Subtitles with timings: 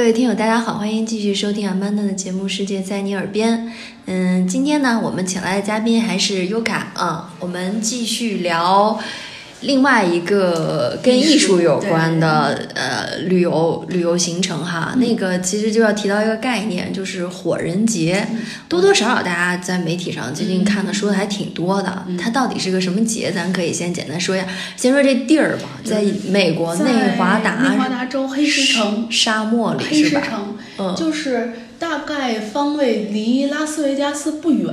[0.00, 3.66] 各位听友，大家好，欢迎继续收听阿曼达的节目《世界在你耳边》。
[4.06, 8.98] 嗯，今天呢，我们请来的嘉宾还是优卡啊，我们继续聊
[9.62, 14.94] 另外一个跟艺术有关的呃旅游旅游行程哈。
[14.96, 18.26] 那个其实就要提到一个概念，就是火人节。
[18.68, 22.04] 多多少少大家在媒体上最近看的说的还挺多的。
[22.18, 23.30] 它到底是个什么节？
[23.30, 24.46] 咱可以先简单说一下。
[24.76, 30.22] 先说这地儿吧，在美国内华达内华达州黑石城沙漠里黑是吧？
[30.22, 34.68] 石城，嗯就是大概方位离拉斯维加斯不远，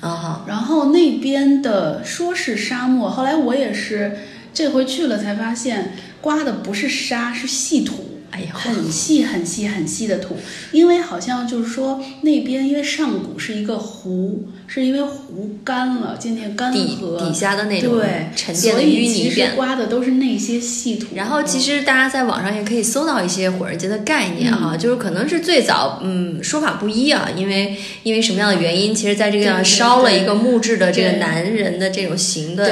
[0.00, 0.44] 啊哈。
[0.48, 4.18] 然后那边的说是沙漠，后来我也是
[4.52, 8.04] 这回去了才发现，刮的不是沙，是细土。
[8.30, 10.36] 哎呀很细很细很细的土，
[10.72, 19.56] 因为好像就是说那边因为上古是一个湖，是因为湖干了，渐渐干底涸，底下的那种对沉淀的淤泥变。
[19.56, 21.06] 刮的都是那些细土。
[21.14, 32.70] 然后其实大家在网上也可以搜到一些火人节的概念哈，就是可能是最早嗯说法不一啊，因为因为什么样的原因，其实在这个地方烧了一个木质的这个男人的这种形的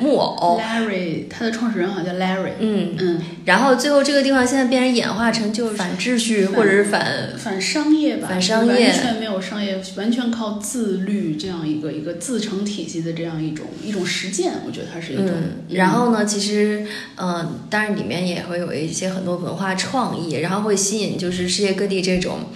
[0.00, 7.04] 木偶，Larry，他的创始人好像叫 Larry，嗯，嗯，然后最后这个地方现在变成演化成就是反秩序或者是反
[7.36, 8.88] 反商业吧，反商业。
[8.88, 15.26] 完全没有商业，完全靠自律这样一个一个自成体系的这样一种一种实践，我觉得它是一种。
[15.28, 22.50] 嗯，然后呢，其实，嗯、当然里面也会有一些很多文化创意，然后会吸引就是世界各地这种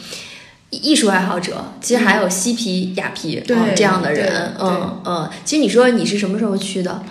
[0.70, 5.30] 艺术爱好者，其实还有嬉皮、雅皮这样的人，嗯嗯。
[5.44, 7.04] 其实你说你是什么时候去的？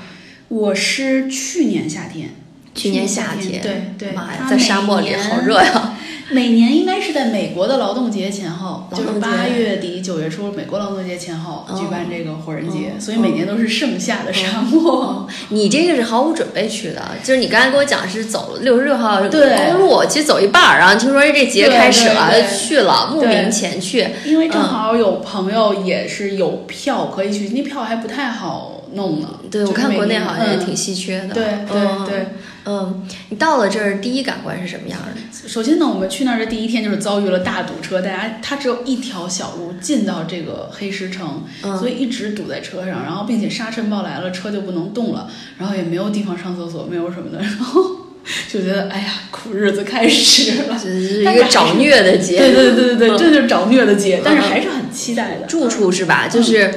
[0.47, 2.35] 我是去年夏天，
[2.75, 5.91] 去年夏天，对对，妈呀，在沙漠里好热呀！
[6.31, 15.28] 每年应该是在美国的劳动节前后，就是八月底九月初，美国劳动节前后哦举办这个火人节，哦所以每年都是盛夏的沙漠。
[15.50, 24.08] 你这个是毫无准备去的，就是你刚才跟我讲是走六十六号对公路，其实走一半儿，然后听说这节开始了，去了，慕名前去。
[24.25, 29.28] 因为正好有朋友也是有票可以去，那票还不太好弄呢。
[29.50, 31.34] 对，我看国内好像也挺稀缺的。
[31.34, 32.25] 对对嗯对。
[32.66, 35.47] 嗯，你到了这儿，第一感官是什么样的？
[35.47, 45.27] 首先呢，我们去那儿的第一天就是遭遇了大堵车，大家它只有一条小路进到这个黑石城，嗯所以一直堵在车上，然后并且沙尘暴来了，车就不能动了，
[45.57, 47.81] 然后也没有地方上厕所，没有什么的，然后
[48.47, 50.77] 就觉得哎呀，苦日子开始了。
[50.77, 52.38] 这是一个找虐的节。
[52.38, 55.47] 对对对对对，嗯 这就是找虐的节，但是还是很期待的。
[55.47, 56.27] 住处是吧？
[56.27, 56.71] 就是，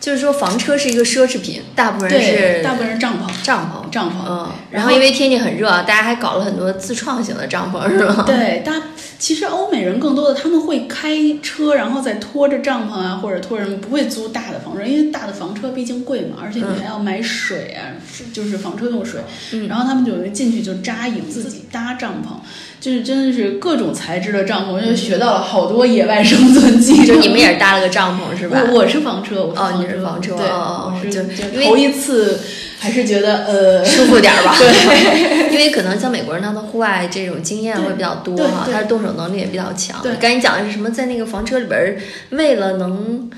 [0.00, 3.90] 就是说房车是一个奢侈品，大部分人，是大部分人帐篷，帐篷。
[3.90, 4.12] 帐篷。
[4.28, 8.24] 嗯，然后因为天气很热，大家还搞了很多自创型的帐篷，是吗？
[8.26, 8.72] 对，大
[9.18, 19.20] 其实欧美人更多的他们会开车，然后再拖着帐篷啊，或者拖着什么，不会租大的房车，因为大的房车毕竟贵嘛，而且你还要买水啊，是就是房车用水。
[19.68, 22.36] 然后他们就进去就扎营，自己搭帐篷，
[22.80, 27.06] 就是真的是各种材质的帐篷，就学到了好多野外生存技能。
[27.06, 28.62] 就你们也是搭了个帐篷是吧？
[28.68, 32.38] 我我是房车，我是哦房你是房车对，哦我是头一次
[32.78, 34.56] 还是觉得呃舒服点儿吧。
[34.56, 40.00] 对， 因为可能像美国人，他的户外这种经验会比较多哈，他的动手能力也比较强。
[40.02, 40.90] 对你刚才讲的是什么？
[40.90, 41.96] 在那个房车里边儿，
[42.30, 43.28] 为了能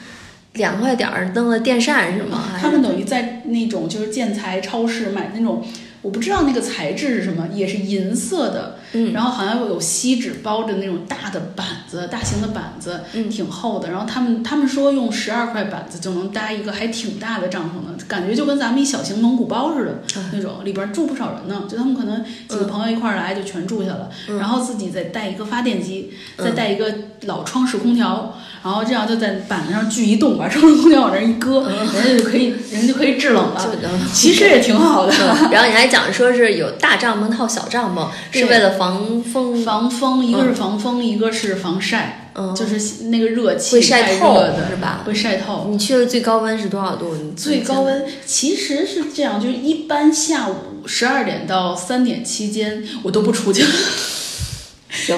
[0.54, 2.52] 凉快点儿，弄了电扇是吗？
[2.60, 5.64] 他们等于在那种就是建材超市买那种，
[6.02, 13.90] 我不知道那个材质是什么，也是银色的，嗯然后好像有锡纸包着那种大的板子，大型的板子，嗯挺厚的。
[13.90, 21.64] 然后他们他们说用十二块板子就能搭一个还挺大的帐篷的，感觉就跟咱们一小型蒙古包似的嗯那种，里边住不少人呢。
[21.68, 26.92] 就他们可能几个朋友一块儿来就全住下了，嗯然后自己再带一个发电机，再带一个
[27.22, 28.36] 老窗式空调。
[28.62, 33.76] 然后这样就在板子上锯一洞，把窗式空调往那儿一搁，人家就可以，人家就可以制冷了。
[34.12, 45.02] 其实也挺好的，嗯 然后你还讲说是有大帐篷套小帐篷，是为了防风，防风，一个是防风，一个是防晒，嗯，就是那个热气会晒太透热的是吧？
[45.04, 45.66] 会晒透。
[45.68, 47.14] 你去的最高温是多少度？
[47.14, 53.62] 你最高温其实是这样，就是一般下午十二点到三点期间我都不出去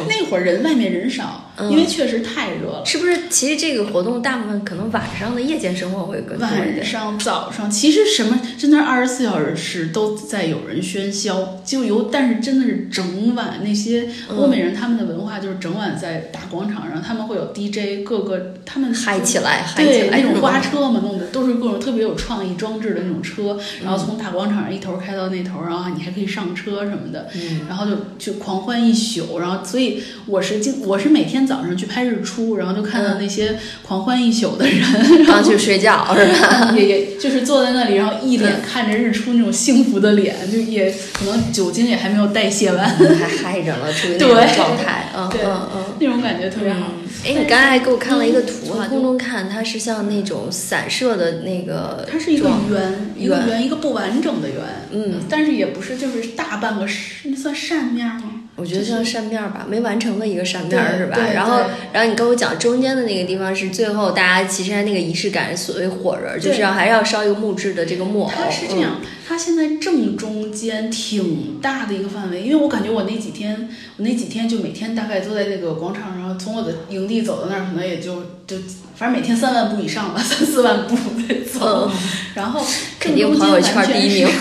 [0.08, 2.82] 那会儿人外面人少，嗯因为确实太热了。
[2.84, 3.28] 是不是？
[3.30, 6.38] 其实这个活动大部分可能晚上的夜间生活会更。
[6.38, 29.81] 晚上、早上，其实什么真的二十四小时都在有人喧嚣，就有，但是真的是整晚那些嗯欧美人他们的文化就是整晚在大广场上，他们会有 DJ，各个他们嗨起来，嗨起对来，那种花车嘛，弄的都是各种特别有创意装置的那种车，然后从大广场上一头开到那头，然后你还可以上车什么的，嗯然后就就狂欢一宿，然后所以
[30.26, 34.82] 我是经我是每天早上去拍日出，然后就看到那些狂欢一宿的人，
[35.26, 36.72] 刚去睡觉是吧？
[36.76, 45.84] 也也就是坐在那里，然后一脸看着日出那种幸福的脸，就也可能酒精也还没有代谢完，还嗨着了， 处于那种状态，嗯对嗯嗯。
[46.00, 46.92] 那种感觉特别好。
[47.24, 54.58] 哎，你刚才还给我看了一个图哈，空中看它是像那种散射的那个，它是一个圆，一个圆圆，一个不完整的圆，
[54.90, 58.41] 嗯，但是也不是就是大半个是那算扇面吗？
[58.62, 61.16] 我觉得像扇面吧，没完成的一个扇面对是吧？
[61.16, 61.58] 对然后，
[61.92, 68.30] 然后你跟我讲中间的那个地方是最后大家其实那个仪式感，所谓火人儿，就是要还要烧一个木质的这个木偶。
[68.32, 78.56] 它是这样，它现在正中间挺大的一个范围，因为我感觉我那几天，我那几天就每天大概都在那个广场上，从我的营地走到那儿，可能也就就
[78.94, 81.98] 反正每天三万步以上吧， 三四万步在走，嗯，
[82.36, 82.64] 然后
[83.00, 84.28] 肯定朋友圈第一名。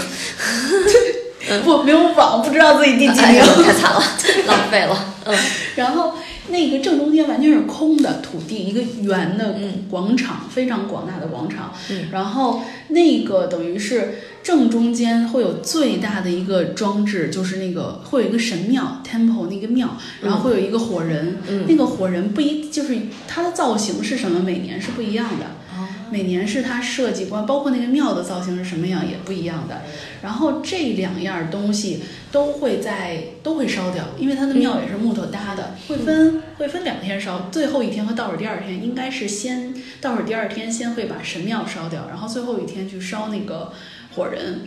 [1.59, 3.41] 不没有网，不知道自己第几哎名。
[3.63, 4.03] 太惨了，
[4.47, 5.05] 浪费了。
[5.25, 5.35] 嗯
[5.75, 6.13] 然后
[6.47, 9.55] 那个正中间完全是空的土地，一个圆的
[9.89, 11.73] 广场，非常广大的广场。
[11.89, 21.37] 嗯然后那个等于是正中间会有最大的一个装置，就是那个会有一个神庙 temple 那个庙，然后会有一个火人。
[21.47, 22.97] 嗯那个火人不一就是
[23.27, 25.45] 它的造型是什么，每年是不一样的。
[25.45, 29.83] 哦每年是它设计过，包括那个庙的造型是什么样也不一样的。
[30.21, 32.03] 然后这两样东西
[32.33, 43.71] 都会在都会烧掉，因为它的庙也是木头搭的，会分会分两天烧，最后一天和倒数第二天应该是先倒数第二天先会把神庙烧掉，然后最后一天去烧那个
[44.15, 44.61] 火人，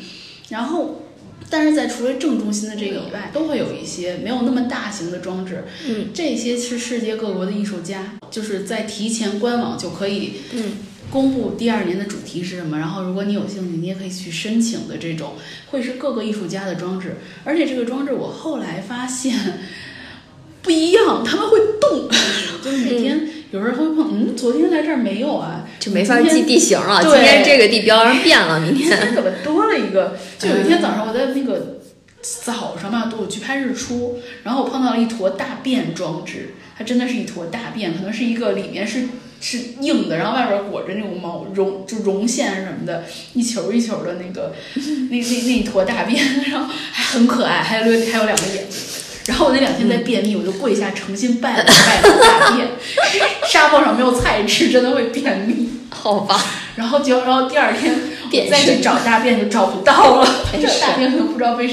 [0.48, 1.00] 然后。
[1.50, 10.72] 但是在除了正中心的这个以外，都会有一些没有那么大型的装置，嗯，这些是世界各国的艺术家，就是在提前官网就可以嗯。
[11.10, 15.34] 公布第二年的主题是什么，然后如果你有兴趣，你也可以去申请的这种，
[15.70, 19.38] 会是各个艺术家的装置，而且这个装置我后来发现
[20.62, 22.08] 不一样，他们会动，
[22.64, 27.00] 就是每天有时候会碰，嗯，昨天来这儿没有啊，就没法记地形了。
[27.00, 28.98] 今天这个地标上变了，明天。
[28.98, 30.16] 天怎么多了一个？
[30.40, 31.78] 就有一天早上我在那个
[32.20, 39.04] 早上吧，我去拍日出，然后我碰到了一坨大便装置，它真的是一坨大便，可能是一个里面是
[39.40, 43.04] 是硬的，然后外边裹着那种毛绒就绒线什么的，
[43.34, 46.20] 一球一球的那个那那那一坨大便，
[46.50, 48.80] 然后还很可爱，还有还有两个眼睛。
[49.26, 52.68] 然后我那两天在便秘，我就跪下诚心拜了拜了大便，
[53.50, 55.70] 沙漠上没有菜吃，真的会便秘。
[55.94, 56.38] 好吧，
[56.76, 57.94] 然后就然后第二天
[58.50, 61.66] 再去找大便就找不到了，这大便可能不知道被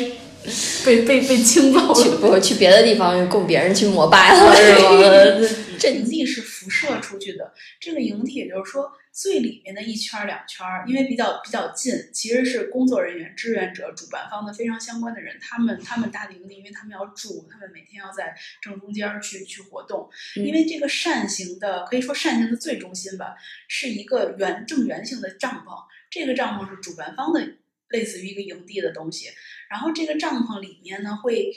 [0.86, 2.15] 被被被清走去了。
[2.18, 5.50] 不去别的地方供别人去膜拜了是吗？
[5.80, 23.35] 这营地是辐射出去的，这个营地也就是说最里面的一圈儿两圈儿，因为比较比较近，其实是工作人员、志愿者、主办方的非常相关的人，他们他们搭的营地，因为他们要住，他们每天要在正中间儿去去活动，嗯因为这个扇形的可以说扇形的最中心吧，
[23.67, 25.75] 是一个圆正圆形的帐篷，
[26.09, 27.57] 这个帐篷是主办方的
[27.89, 29.27] 类似于一个营地的东西，
[29.69, 31.51] 然后这个帐篷里面呢会。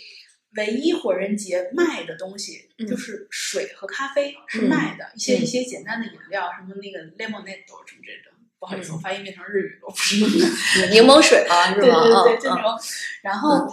[0.56, 8.32] 唯一火人节卖的东西嗯就是水和咖啡是嗯卖的，一些嗯一些简单的饮料，什么那个 lemonade 什么这种。
[8.60, 10.86] 不好意思，嗯我发音变成日语了，我不是那个。
[10.94, 12.22] 柠檬水啊， 是对吗？
[12.24, 12.79] 对对，嗯嗯就那种。
[13.22, 13.69] 然后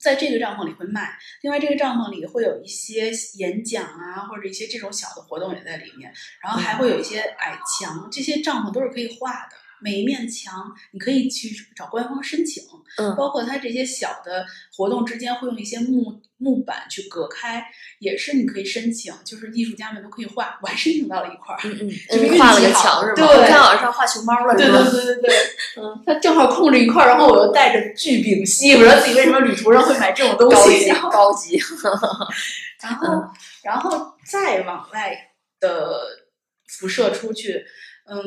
[0.00, 6.12] 在这个帐篷里会卖，另外这个帐篷里会有一些演讲啊，或者一些这种小的活动也在里面，
[6.42, 9.56] 然后还会有一些矮墙，这些帐篷都是可以画的。
[9.82, 12.62] 每一面墙，你可以去找官方申请，
[12.98, 14.44] 嗯包括它这些小的
[14.76, 17.64] 活动之间会用一些木木板去隔开，
[17.98, 20.58] 也是你可以申请，就是艺术家们都可以画。
[20.62, 23.14] 我还申请到了一块儿，嗯嗯就是运嗯，画了气好个墙是吗？
[23.14, 24.88] 对我看好像上画熊猫了对是吗？
[24.90, 25.34] 对对对对，
[25.82, 31.60] 嗯，他正好空着一块儿，然后我又带着巨丙烯，不知道自己为什么旅途上会买这种东西， 高级高级，
[32.82, 33.24] 然后
[33.62, 35.16] 然后再往外
[35.60, 36.00] 的
[36.68, 37.64] 辐射出去，
[38.06, 38.18] 嗯。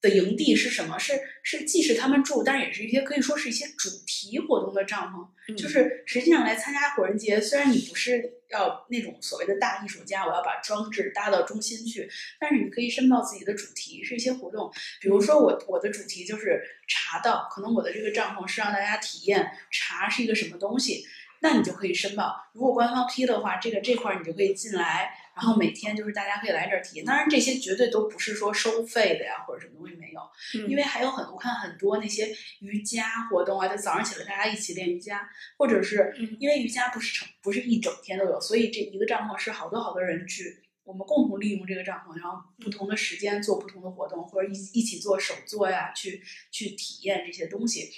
[0.00, 0.98] 的营地是什么？
[0.98, 5.26] 是是，既是他们住，但是也是一些可以说是一些主题活动的帐篷。
[5.48, 14.70] 嗯就是实际上来参加火人节，虽然你不是要那种所谓的大艺术家，我要把装置搭到中心去，但是你可以申报自己的主题，是一些活动。
[15.00, 21.04] 比如说我我的主题就是茶道，可能我的这个帐篷是让大家体验茶是一个什么东西。
[21.42, 22.36] 那你就可以申报。
[22.52, 27.04] 如果官方批的话，这个这块儿你就可以进来，然后每天就是大家可以来这儿体验。
[27.04, 30.20] 当然，这些绝对都不是说收费的呀，或者什么东西没有，
[30.68, 32.28] 因为还有很我看很多那些
[32.60, 40.62] 瑜伽活动啊，就早上起来大家一起练瑜伽，或者是嗯因为瑜伽不是成不是一整天都有，所以这一个帐篷是好多好多人去。
[40.82, 46.20] 我们共同利用这个帐篷，然后不同的时间做不同的活动，或者一一起做手作呀，去
[46.50, 47.88] 去体验这些东西，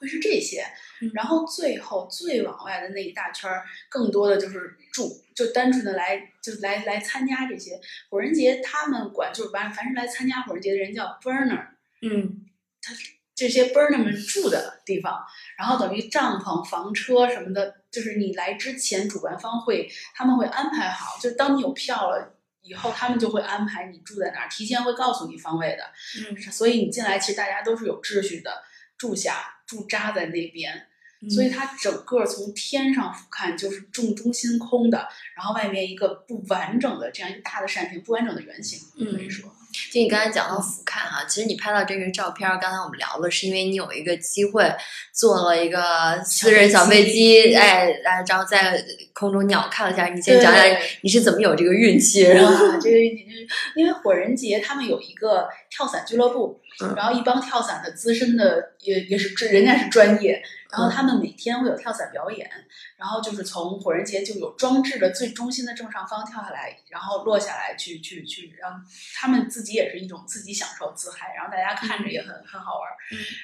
[0.00, 0.64] 会是这些。
[1.00, 8.60] 嗯然后最后最往外的那一大圈儿，更多的就是住，就单纯的来就来来参加这些火人节。
[8.60, 11.66] 他们管就是凡凡是来参加火人节的人叫 burner，
[12.02, 12.46] 嗯
[12.80, 12.92] 他
[13.34, 15.24] 这些 burner 们住的地方，
[15.56, 22.38] 然后等于帐篷、房车什么的，就是你来之前，主办方会他们会安排好，就当你有票了。
[22.64, 25.82] 以后他们就会安排你住在哪儿，提前会告诉你方位的，
[26.30, 28.62] 嗯所以你进来其实大家都是有秩序的，
[28.96, 30.86] 住下驻扎在那边，
[31.22, 39.48] 嗯所以它整个从天上俯瞰就是正中心空的，然后外面一个不完整的这样一个大的扇形，不完整的圆形，嗯可以说，
[39.92, 44.68] 就你刚才讲到俯瞰哈，其实你拍到这个照片儿，刚才我们聊了，是因为你有一个机会
[45.12, 47.88] 坐了一个私人小飞机，机哎，
[48.26, 50.08] 然后在空中鸟看了一下。
[50.08, 50.64] 你先讲讲
[51.02, 52.24] 你是怎么有这个运气？
[52.32, 56.61] 哇，这个运气就是因为火人节他们有一个跳伞俱乐部，嗯
[56.96, 62.50] 然后一帮跳伞的资深的也也是这人家是专业，然后嗯他们每天会有跳伞表演，
[62.96, 72.88] 然后就是从火人节就有装置的最中心的正上方跳下来，然后落下来去去去让他们自己也是一种自己享受自嗨，然后大家看着也很很好玩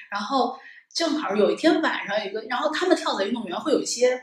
[0.09, 0.59] 然后
[0.93, 4.21] 正好有一天晚上有一个，然后他们跳伞运动员会有一些。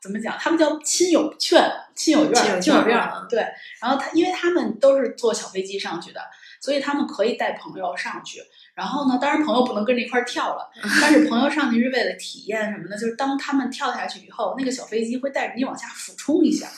[0.00, 0.38] 怎么讲？
[0.38, 1.60] 他们叫亲友券、
[1.92, 3.44] 亲友亲友院、亲友券院啊，对。
[3.80, 6.20] 然后他，因为他们都是坐小飞机上去的，
[6.60, 8.40] 所以他们可以带朋友上去。
[8.74, 10.70] 然后呢，当然朋友不能跟着一块儿跳了，
[11.02, 12.96] 但是朋友上去是为了体验什么呢？
[12.96, 16.68] 就是当他们跳下去以后，那个小飞机会带着你往下俯冲一下，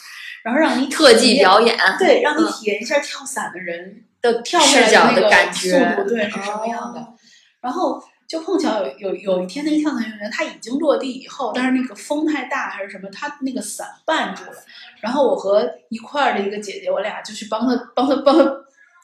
[0.42, 7.00] 然后让你特技表演，对，让你嗯体验一下跳伞的人的跳下来视角的那个感觉速度，对，是什么样的。
[7.00, 7.14] 哦
[7.60, 14.56] 然后就碰巧有有有一天，那个跳伞运动员他已经落地以后，但是那个风太大还是什么，他那个伞绊住了。
[15.02, 18.44] 然后我和一块儿的一个姐姐，我俩就去帮他帮他帮他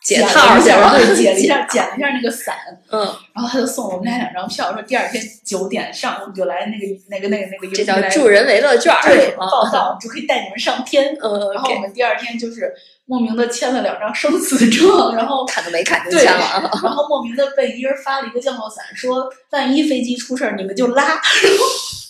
[0.06, 2.54] 解了套去了 一下，对，解了一下，剪了一下那个伞。
[2.92, 3.00] 嗯，
[3.34, 11.16] 然后他就送我们俩两张票，说第二天九点上午就来那个那个那个那个这叫助人为乐券儿，对报道，就可以带你们上天。
[11.20, 12.72] 嗯，然后我们第二天就是
[13.06, 16.70] 莫名的签了两张生死状，然后 看都没看就签了啊。
[16.84, 21.20] 然后莫名的被一人发了一个降落伞，说万一飞机出事儿你们就拉，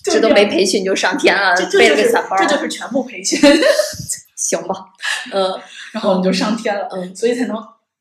[0.05, 3.41] 这都样没培训就上天了背了伞包，这就是全部培训，
[4.37, 4.75] 行吧？
[5.33, 5.59] 嗯
[5.93, 7.57] 然后我们就上天了，嗯，所以才能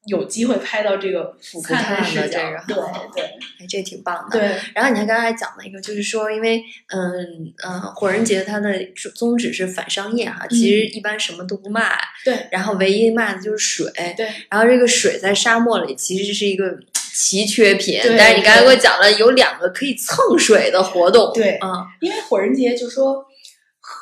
[0.08, 2.82] 有机会拍到这个俯瞰视角这个，
[3.14, 3.24] 对对。
[3.24, 4.40] 哎，这挺棒的。
[4.40, 4.58] 对。
[4.74, 8.72] 然后你看刚才讲了一个，就是说，因为嗯嗯，火人节它的
[9.16, 12.48] 宗旨是反商业哈，其实一般什么都不卖，对。
[12.52, 14.28] 然后唯一卖的就是水，对。
[14.50, 16.78] 然后这个水在沙漠里其实是一个
[17.14, 23.26] 奇缺品，对但是你刚才给我讲了有两个可以蹭水的活动，对嗯，因为火人节就说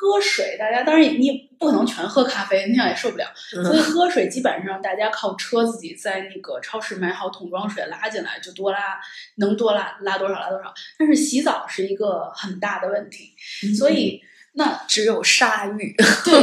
[0.03, 3.25] 喝水，大家当然也你也不可能全喝咖啡，那样也受不了。
[3.35, 8.99] 所以嗯喝水基本上大家靠车自己在那个超市买好桶装水拉进来，就多拉
[9.37, 10.73] 能多拉拉多少拉多少。
[10.99, 13.33] 但是洗澡是一个很大的问题，
[13.77, 14.21] 所以
[14.53, 15.95] 那只有沙浴，
[16.25, 16.33] 对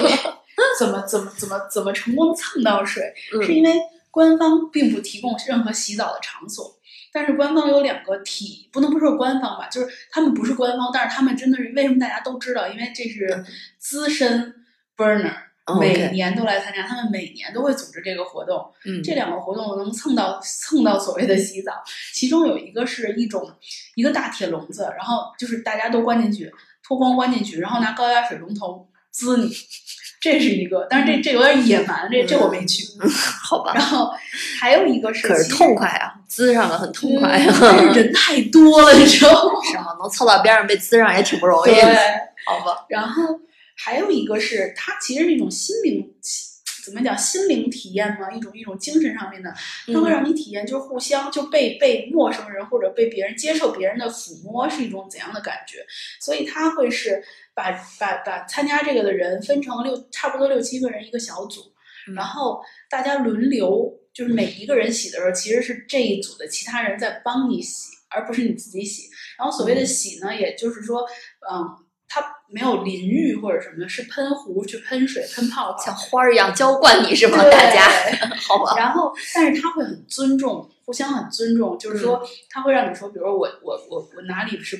[0.79, 3.75] 怎么怎么怎么怎么成功蹭到水，嗯是因为
[4.11, 6.79] 官方并不提供任何洗澡的场所。
[7.12, 12.69] 但是官方有两个体，不能不说官方吧，就是他们不是官方，但是他们真的是为什么大家都知道？
[12.69, 13.45] 因为这是
[13.79, 14.55] 资深
[14.97, 15.35] burner，、
[15.81, 18.73] 每年都来参加，他们每年都会组织这个活动。
[18.85, 23.50] 嗯，这两个活动能蹭到蹭到所谓的洗澡，其中有一个是一种
[23.95, 26.52] 一个大铁笼子，然后就是大家都关进去，
[26.83, 29.49] 脱光关进去，然后拿高压水龙头滋你，
[30.20, 32.84] 这是一个，但是这这有点野蛮，这这我没去。
[33.42, 34.12] 好吧然，后
[34.60, 39.54] 还有一个是，可是痛快啊，滋上了很痛快嗯啊，但是人 太多了，你知道吗？
[39.64, 39.96] 是吗？
[39.98, 41.96] 能凑到边上被滋上也挺不容易对，的，
[42.46, 43.40] 好吧，然后
[43.76, 46.06] 还有一个是，它其实是一种心灵，
[46.84, 49.52] 怎么讲心灵体验嘛，一种一种精神上面的，
[49.92, 55.78] 它会让你体验，就是互相就被被陌生人或者被别人接受别人的抚摸是一种怎样的感觉，
[56.20, 57.22] 所以它会是
[57.61, 61.61] 把把把参加这个的人分成六差不多六七个人一个小组，
[62.09, 69.11] 嗯然后大家轮流，就是每一个人洗的时候，其实是这一组的其他人在帮你洗，而不是你自己洗。
[69.38, 71.00] 然后所谓的洗呢，也就是说，
[71.50, 71.69] 嗯，
[72.09, 75.95] 它没有淋浴或者什么的，是喷壶去喷水、喷泡泡像。
[75.95, 77.37] 花儿一样浇灌你是吗？
[77.38, 77.88] 大家，
[78.49, 84.76] 好吧，然后，但是他会很尊重，互相很尊重，就是说他会让你说，比如说我我我我哪里是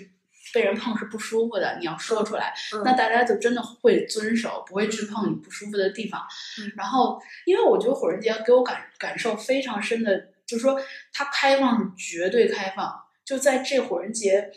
[0.53, 6.21] 被人碰是不舒服的，你要说出来，嗯那大家就真的会遵守，不会去碰你不舒服的地方。
[6.61, 10.81] 嗯然后，因为我觉得火人节给我感感受非常深的，就是说
[11.13, 12.93] 它开放是绝对开放，
[13.25, 14.51] 就在这火人节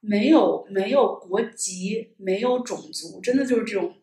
[0.00, 3.96] 没有没有国籍，没有种族，真的就是这种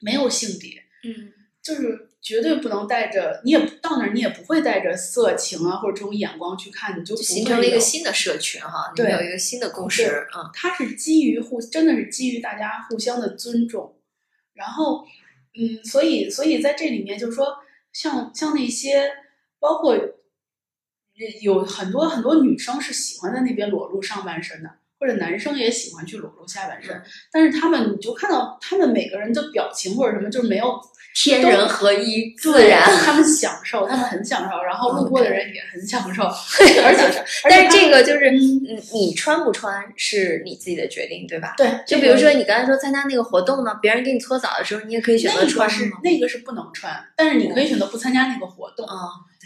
[0.00, 13.96] 没有性别，嗯就是绝对不能带着，你也不到那儿，你也不会带着色情啊或者这种眼光去看，你就就形成了一个新的社群哈，你对们有一个新的共识，嗯它是基于互，真的是基于大家互相的尊重。
[14.54, 15.06] 然后，
[15.54, 17.58] 嗯，所以，所以在这里面，就是说，
[17.92, 19.08] 像像那些，
[19.60, 19.96] 包括
[21.40, 27.00] 有很多很多女生是喜欢在那边裸露上半身的，或者男生也喜欢去裸露下半身。
[27.32, 30.78] 但是他们，你就看到他们每个人的表情或者什么，就是没有
[31.14, 32.82] 天人合一，自然。
[33.04, 41.54] 他们享受，他们很享受，然后路过的人也很享受，而且，但是这个就是，你穿不穿是你自己的决定，对吧？
[41.56, 45.76] 对，就比如说你刚才说参加那个活动呢，别人给你搓澡的时候，你也可以选择那个穿吗？
[45.76, 48.86] 是那个是不能穿，但是你可以选择不参加那个活动。
[48.86, 48.94] 啊，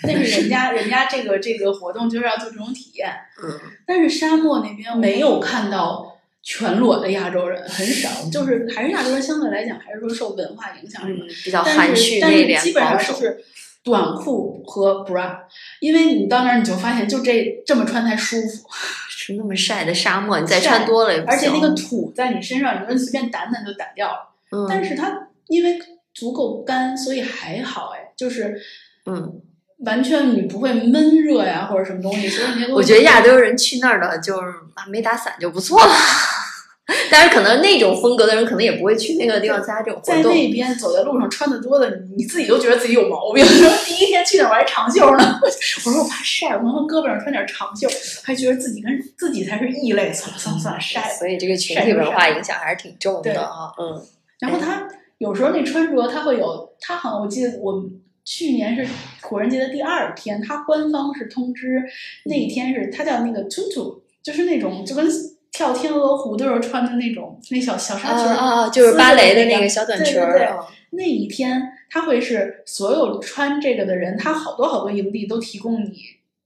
[0.04, 3.10] 那是人家人家这个这个活动就是要做这种体验，
[3.42, 3.58] 嗯。
[3.86, 13.44] 但是沙漠那边没有看到全裸的亚洲人，很少，就是还是亚洲人相对来讲还是说受文化影响什么，嗯，比较但含蓄是但是基本上是
[13.84, 15.38] 短裤和 bra，
[15.80, 18.68] 因为你到那儿你就发现就这这么穿才舒服，
[19.10, 25.78] 是那么晒的沙漠，你再穿多了也不而且那个土在你身上，你说随便掸掸就掸掉了，嗯，但是它因为
[26.14, 28.60] 足够干，所以还好哎，就是
[29.06, 29.40] 嗯，
[29.84, 35.92] 完全你不会闷热呀或者什么东西，所以那个我觉得亚洲人去那儿的，就是啊没打伞就不错了。
[37.10, 40.30] 但是可能那种风格的人，可能也不会去那个地方参加这种活动在。
[40.30, 43.42] 那边走在路上穿的多的，你你自己都觉得自己有毛病。
[43.44, 47.88] 说 第一天去那儿我还长袖呢， 我说我怕晒，我能不能胳膊上穿点长袖？
[48.24, 51.08] 还觉得自己跟自己才是异类，算了算了算了，晒。
[51.18, 53.72] 所以这个群体文化影响还是挺重的啊。
[53.78, 54.02] 嗯
[54.40, 57.82] 然后他有时候那穿着，他会有，他好像我记得我
[58.24, 58.86] 去年是
[59.22, 61.82] 火人节的第二天，他官方是通知
[62.24, 65.06] 那一天是他叫那个 tutu，就是那种就跟
[65.50, 68.34] 跳天鹅湖的时候穿的那种那小小啊纱裙儿。
[68.34, 68.68] 啊啊！
[68.68, 70.56] 就是芭蕾的那个个小短裙对对对儿。
[70.56, 75.90] 啊那一天，他会是所有穿这个的人，他好多好多营地都提供你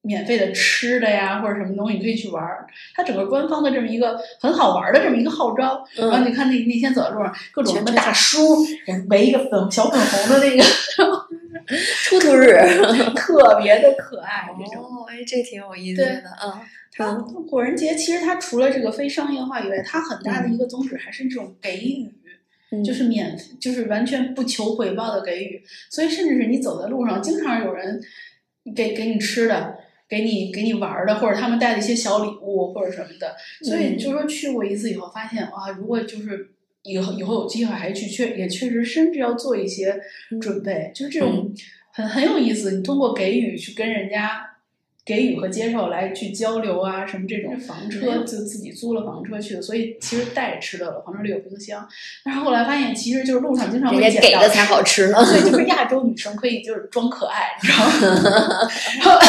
[0.06, 2.66] 免费的吃的呀，或者什么东西，你可以去玩儿。
[2.94, 5.84] 它整个官方的这么一个很好玩的这么一个号召。
[5.96, 8.64] 然后嗯，你看那那天走在路上，各种什么大叔
[9.10, 10.62] 围一个粉小粉红的那个，
[12.04, 12.56] 出图日。
[13.16, 14.48] 特别的可爱。
[14.58, 16.62] 这种，哦，哎，这挺有意思的啊。
[16.92, 17.12] 它
[17.50, 22.08] 火人节其实它除了这个非商业化以外，它很大的一个宗旨还是这种给予。
[22.72, 28.02] 嗯就是免，就是完全不求回报的给予，所以甚至是你走在路上，经常有人
[28.74, 29.76] 给给你吃的，
[30.08, 33.34] 给你给你玩儿的，或者他们带的一些小礼物或者什么的。
[33.62, 36.50] 所以嗯就说去过一次以后，发现哇，如果就是
[36.82, 40.00] 以后以后有机会还去，确也确实甚至要做一些
[40.40, 41.52] 准备，就是这种
[41.92, 42.72] 很很有意思。
[42.72, 44.52] 你通过给予去跟人家。
[45.06, 51.88] 给予和接受来去交流啊，什么这种房车就自己租了房车去的，所以其实带着吃的了，房车里有冰箱。
[52.24, 55.24] 但是后来发现，其实就是路上经常会捡到给的才好吃呢。
[55.24, 58.68] 对，就是亚洲女生可以就是装可爱，你知道吗？
[58.98, 59.20] 然 后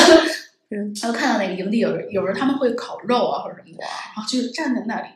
[0.70, 3.84] 嗯然后看到那个营地有人，有人他们会烤肉啊或者什么的，
[4.16, 5.08] 然后就站在那里，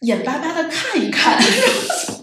[0.00, 1.40] 眼巴巴的看一看，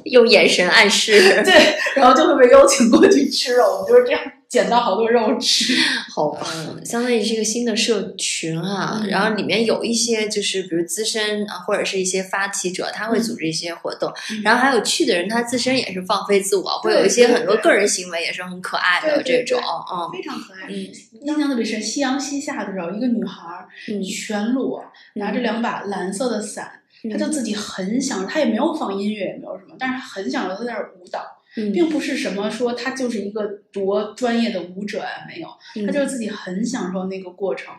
[0.05, 1.13] 用眼神暗示，
[1.43, 4.21] 对，然后就会被邀请过去吃肉，我们就是这样
[4.53, 5.73] 捡到好多肉吃。
[6.13, 6.45] 好吧，
[6.85, 20.67] 相当于是一个新的社群啊、嗯然后里面有一些就是比如资深啊，或者是一些发起者，他会组织一些活动，嗯然后还有去的人，他自身也是放飞自我，会有一些很多个人行为也是很可爱的这种，对嗯非常可爱。
[20.69, 20.87] 嗯
[21.23, 24.83] 印象特别深，夕阳西下的时候，一个女孩儿嗯全裸，
[25.15, 31.21] 拿着两把蓝色的伞，嗯她就自己很享，她也没有放音乐，也没有什么，但是她很享受在那儿舞蹈。
[31.55, 37.73] 嗯并不是什么说他就是一个多专业的舞者啊，没有，嗯他就是自己很享受那个过程。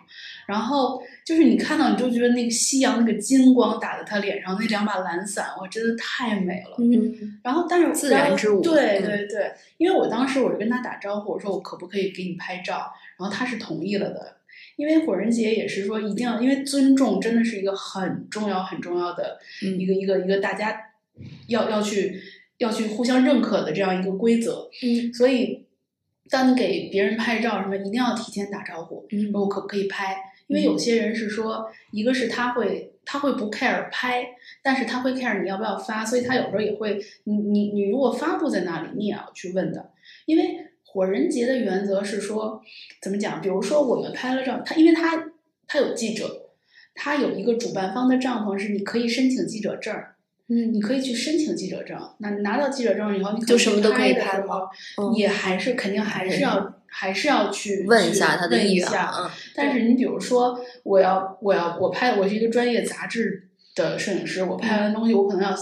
[0.47, 6.77] 然后就是你看到你就觉得那个夕阳那个金光打在他脸上，那两把蓝伞，哇，真的太美了。
[6.79, 14.37] 嗯然后但是自然之舞对嗯对对，因为我当时我就跟他打招呼，我说我可不可以给你拍照，然后他是同意了的。
[14.77, 20.77] 因为火人节也是说一定要，因为尊重真的是一个很重要很重要的嗯一个、一个一个大家
[21.47, 22.21] 要要去
[22.59, 24.69] 要去互相认可的这样一个规则。
[24.83, 25.67] 嗯所以，
[26.31, 30.17] 当你给别人拍照什么，一定要提前打招呼，嗯我可不可以拍？
[30.47, 34.27] 因为有些人是说，一个是他会他会不 care 拍，
[34.63, 39.91] 但是他会 care 你要不要发，所以他有时候也会，你你你如果发布在那里，你也要去问的，
[40.27, 42.63] 因为火人节的原则是说，
[43.01, 43.41] 怎么讲？
[43.41, 45.33] 比如说我们拍了照，他因为他
[45.67, 46.41] 他有记者。
[46.97, 50.14] 他有一个主办方的帐篷是你可以申请记者证儿，
[50.49, 50.73] 嗯。
[50.73, 51.99] 你可以去申请记者证。
[52.19, 54.61] 那拿到记者证以后，你就什么都可以去拍吗的时候？
[55.03, 59.31] 嗯也还是肯定还是要还是要去问一下他的意愿问一下啊，嗯。
[59.55, 65.57] 但是你比如说，我要我要我拍，我是一个专业杂志的摄影师，我拍完东西我可能要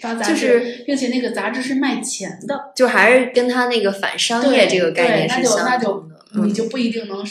[0.00, 7.24] 发杂志，就是并且那个杂志是卖钱的，就还是跟他那个反商业这个概念是相那就那就你就不一定能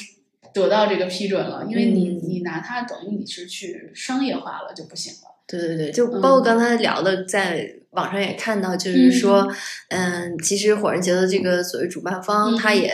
[0.54, 2.22] 得到这个批准了，因为你嗯。
[2.24, 5.31] 你拿它等于你是去商业化了就不行了。
[5.60, 9.46] 对对对，就嗯包括刚才聊的，在网上也看到，就是说，
[9.90, 12.58] 嗯，其实火人节的这个所谓主办方，嗯。
[12.58, 12.90] 他也，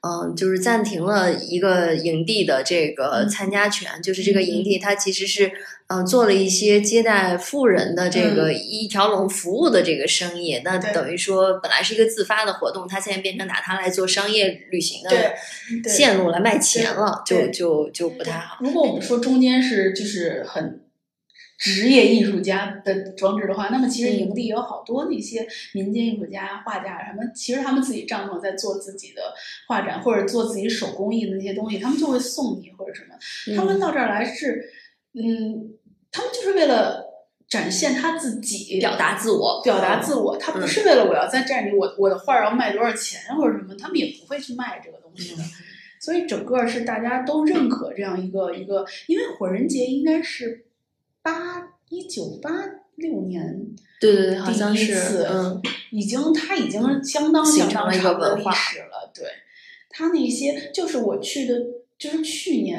[0.00, 3.28] 嗯，就是暂停了一个营地的这个嗯。
[3.28, 5.52] 参加权，就是这个营地它其实是，
[5.88, 15.34] 嗯，做了一些接待富人的这个一条龙服务的这个生意，那等于说本来是一个自发的活动，它现在变成拿它来做商业旅行的
[15.86, 18.56] 线路来卖钱了，就就就不太好。
[18.62, 20.80] 如果我们说中间是就是很
[21.58, 25.44] 职业艺术家的装置的话，那么其实嗯营地有好多那些
[25.74, 29.34] 民间艺术家、画家什么，其实他们自己帐篷在做自己的
[29.66, 33.56] 画展或者做自己手工艺的那些东西，他们就会送你或者什么。
[33.56, 34.70] 他们到这儿来是，
[35.14, 35.74] 嗯，
[36.12, 37.04] 他们就是为了
[37.48, 45.42] 展现他自己，表达自我，表达自我，他不是为了我要在这里，我我的画儿要卖多少钱或者什么，他们也不会去卖这个东西的。
[46.00, 50.66] 所以整个是大家都认可这样一个一个，因为火人节应该是
[51.32, 52.50] 八一九八
[52.96, 53.66] 六年
[54.00, 55.60] 对对对，好像是，嗯。
[55.90, 59.10] 已经它已经相当相当形成了一个长的历文化史了。
[59.14, 59.24] 对，
[59.88, 61.58] 它那些就是我去的，
[61.98, 62.78] 就是去年，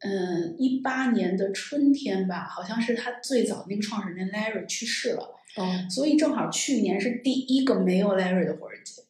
[0.00, 5.22] 嗯，一八年的春天吧，好像是他最早那个创始人 Larry 去世了，
[5.56, 9.02] 哦，所以正好去年是第一个没有 Larry 的火人节。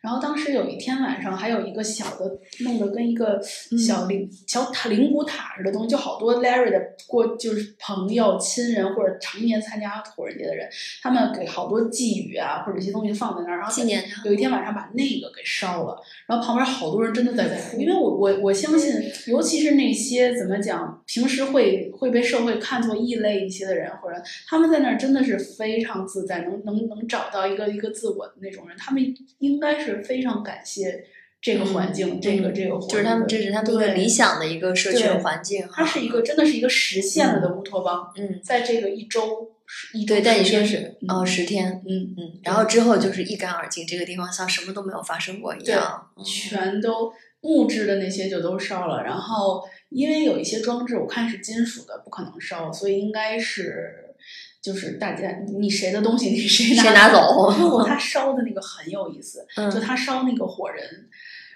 [0.00, 3.40] 然后当时有一天晚上，还有一个小的，弄得跟一个
[3.84, 10.68] 小灵、小塔灵骨塔似的东西，就好多 Larry 的过就是朋友、亲人或者常年参加火人节的人，
[11.02, 18.94] 他们给好多寄语啊或者一些东西放在那儿，然后纪念他有一天晚上把那个给烧了，然后旁边好多人真的在哭，因为我我我相信，
[19.26, 31.04] 尤其是那些怎么讲，平时会会被社会看作异类一些的人，或者他们在那儿真的是非常自在，能能能找到一个一个自我的那种人，他们应该是非常感谢
[31.40, 35.74] 这个环境，这个嗯这个就是他们这是他们一个对理想的一个社群环境哈。
[35.76, 39.50] 它是一个真的是一个实现了的乌托邦，嗯，在这个一周
[39.92, 46.10] 一周对，但你说是嗯哦十天，嗯嗯，然后之后就是一干二净，这个地方像什么都没有发生过一样。
[46.16, 54.14] 嗯全都木质的那些就都烧了，然后因为有一些装置我看是金属的，不可能烧，所以应该是
[54.60, 61.08] 就是大家你谁的东西你谁谁拿走然后他烧的那个很有意思，嗯就他烧那个火人，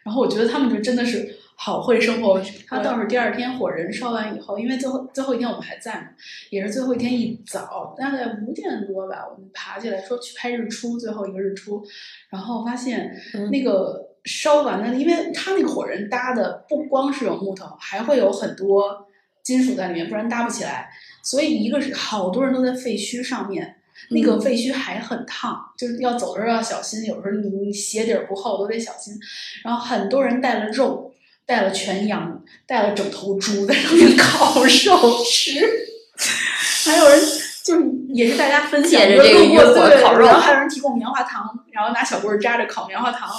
[0.04, 2.40] 然后我觉得他们就真的是好会生活。
[2.66, 6.08] 他倒是第二天火人烧完以后，因为最后最后一天我们还在嘛，
[6.50, 11.84] 也是最后一天一早，大概五点多吧，我们爬起来说去拍日出，最后一个日出，
[12.30, 19.06] 然后发现嗯那个烧完的，因为他那个火人搭的不光是有木头，还会有很多
[19.42, 20.88] 金属在里面，不然搭不起来。
[21.22, 23.76] 所以一个是好多人都在废墟上面。
[24.10, 29.14] 那个废墟还很烫，就是要走的时候要小心，有时候你你鞋底儿不厚都得小心。
[29.62, 31.14] 然后很多人带了肉，
[31.46, 35.86] 带了全羊，带了整头猪在上面烤肉吃，
[36.84, 37.20] 还有人
[37.64, 43.30] 就是也是大家分享，借着这个路过渔火对烤肉然后还有人提供棉花糖，然后拿小棍儿扎着烤棉花糖，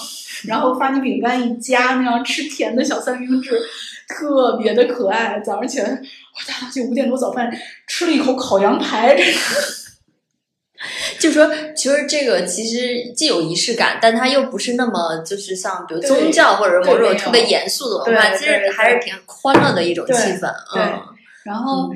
[0.47, 3.62] 然后发你饼干一夹，那样吃甜的小三明治，
[4.07, 5.41] 特别的可爱。
[5.41, 7.51] 早上起来，我大早起五点多早饭
[7.88, 9.31] 吃了一口烤羊排，这个
[11.19, 20.53] 就说其实这个其实既有仪式感，但它又不是那么就是像比如宗教或者某种特别严肃的文化，其实还是挺欢乐的一种气对氛。
[20.73, 21.01] 对嗯，
[21.43, 21.91] 然后。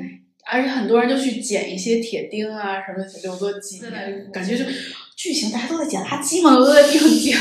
[0.50, 4.64] 而且很多人就去捡一些铁钉啊，什么留作纪念，感觉就
[5.14, 7.36] 剧情，大家都在捡垃圾嘛，都在地上捡，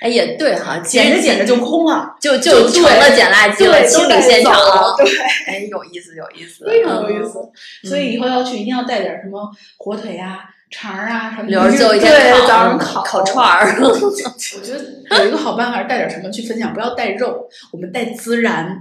[0.00, 5.06] 哎也对哈，捡着捡着就空了，就就成了捡垃圾了，对，清理现场了，对，
[5.46, 7.24] 哎，有意思，有意思， 非常有意嗯。
[7.24, 7.88] 思。
[7.88, 10.40] 所以以后要去，一定要带点什么火腿啊、
[10.70, 13.46] 肠啊什么的，留着最后一天对，早上烤烤串。
[13.46, 18.80] 儿， 我觉 得有一个好办法，带点什么去分享，不要带肉，我们带孜然，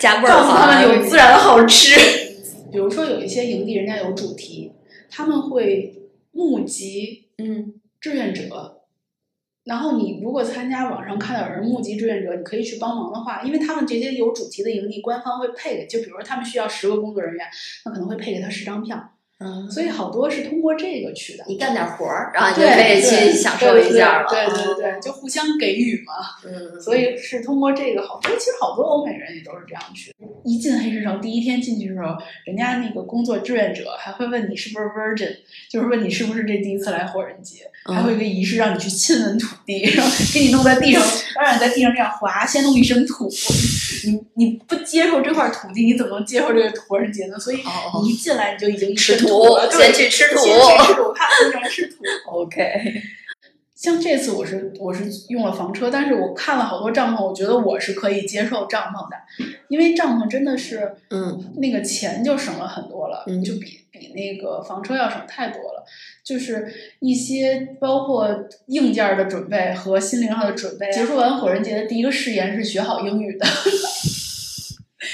[0.00, 2.28] 加味儿告诉他们有孜然好吃。
[2.70, 4.72] 比如说有一些营地，人家有主题，
[5.08, 8.76] 他们会募集嗯志愿者。
[9.64, 17.46] 然后你如果参加网上看到有人募集志愿者，你可以去帮忙的话，因为他们这些有主题的营地，官方会配给，就比如说他们需要十个工作人员，
[17.84, 21.44] 那可能会配给他十张票，嗯，所以好多是通过这个去的。
[21.48, 24.28] 你干点活儿，然后你就对可以对去享受一下了。
[24.28, 26.12] 对对对对对，就互相给予嘛。
[26.44, 30.14] 嗯，所以是通过这个好，所以其实好多欧美人也都是这样去。
[30.44, 35.34] 一进黑市城，第一天进去的时候，人家那个工作志愿者还会问你是不是 virgin，
[35.70, 41.02] 就是问你是不是这第一次来火人节，嗯还会有一个仪式让你去亲吻土地，然后给你弄在地上，
[41.42, 43.26] 让你在地上这样滑，先弄一身土。
[44.04, 47.38] 你你不接受这块土地，你怎么能接受这个火人节呢？
[47.38, 47.58] 所以
[48.06, 51.96] 一进来你就已经吃土了，对先去吃土先去吃土，他们喜欢吃土。
[52.30, 52.58] OK，
[53.74, 59.16] 像这次我是我是用了房车，但是我看了好多帐篷，我觉得我是可以接受帐篷的，
[59.68, 65.84] 因为帐篷真的是，嗯，那个钱就省了很多了，嗯就比比那个房车要省太多了。
[66.22, 68.28] 就是一些包括
[68.66, 70.88] 硬件的准备和心灵上的准备。
[70.92, 73.44] 结束完火人节的第一个誓言是学好英语的，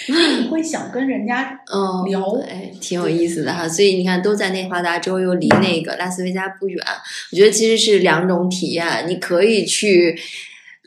[0.09, 3.69] 你会想跟人家嗯，聊哎，挺有意思的哈。
[3.69, 6.79] 所以你看，都在内华达州，又离那个拉斯维加不远，
[7.33, 8.87] 我觉得其实是两种体验。
[9.09, 10.19] 你可以去，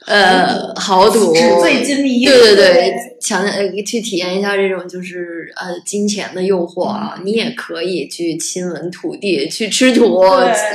[0.09, 2.25] 呃，豪赌，纸醉金迷。
[2.25, 7.13] 对对对对，强呃去体验一下这种就是呃金钱的诱惑啊。
[7.17, 10.21] 嗯你也可以去亲吻土地，去吃土，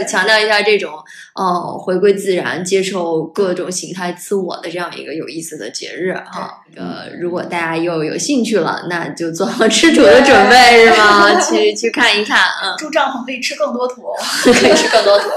[0.08, 0.92] 强调一下这种
[1.34, 6.60] 呃回归自然、接受各种形态自我的这样一个有意思的节日哈。
[6.76, 11.40] 呃，如果大家又有兴趣了，那就做好吃土的准备 是吗？
[11.40, 14.02] 去去看一看，嗯， 住帐篷 可以吃更多土。
[14.44, 15.28] 可以吃更多土，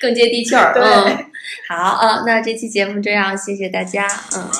[0.00, 1.26] 更接地气儿，对嗯。
[1.68, 4.50] 好啊，那这期节目这样，谢谢大家，嗯。